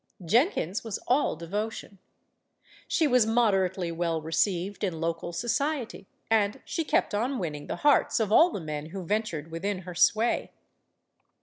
Jenkins 0.25 0.83
was 0.83 0.97
all 1.07 1.35
devotion. 1.35 1.99
She 2.87 3.05
was 3.05 3.27
moderately 3.27 3.91
well 3.91 4.19
received 4.19 4.83
in 4.83 4.99
local 4.99 5.31
society, 5.31 6.07
and 6.27 6.59
she 6.65 6.83
kept 6.83 7.13
on 7.13 7.37
winning 7.37 7.67
the 7.67 7.75
hearts 7.85 8.19
of 8.19 8.31
all 8.31 8.49
the 8.49 8.59
men 8.59 8.87
who 8.87 9.05
ventured 9.05 9.51
within 9.51 9.83
her 9.83 9.93
sway. 9.93 10.53